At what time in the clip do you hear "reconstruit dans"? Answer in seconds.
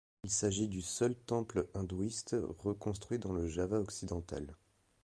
2.63-3.33